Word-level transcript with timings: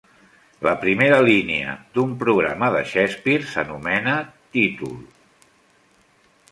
La 0.67 0.71
primera 0.85 1.19
línia 1.27 1.75
d'un 1.97 2.15
programa 2.23 2.71
de 2.77 2.81
Shakespeare 2.93 3.49
s'anomena 3.53 4.19
"títol". 4.59 4.99